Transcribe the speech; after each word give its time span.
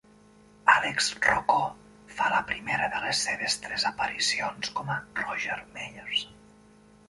Alex 0.75 1.09
Rocco 1.25 1.57
fa 2.15 2.31
la 2.35 2.39
primera 2.53 2.89
de 2.95 3.03
les 3.05 3.21
seves 3.27 3.59
tres 3.67 3.87
aparicions 3.93 4.75
com 4.81 4.93
a 4.95 4.99
Roger 5.23 5.63
Meyers. 5.79 6.29